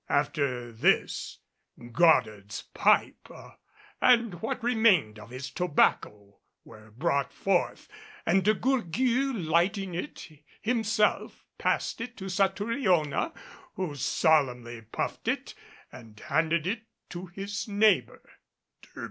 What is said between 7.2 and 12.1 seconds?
forth, and De Gourgues, lighting it, himself passed